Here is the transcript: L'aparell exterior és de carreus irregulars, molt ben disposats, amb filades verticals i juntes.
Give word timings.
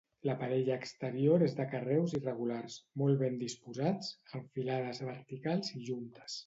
L'aparell 0.27 0.71
exterior 0.75 1.45
és 1.49 1.53
de 1.59 1.67
carreus 1.75 2.17
irregulars, 2.21 2.79
molt 3.03 3.23
ben 3.23 3.39
disposats, 3.45 4.13
amb 4.39 4.53
filades 4.59 5.07
verticals 5.15 5.75
i 5.83 5.89
juntes. 5.93 6.39